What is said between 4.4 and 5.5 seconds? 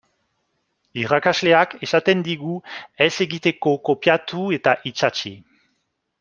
eta itsatsi.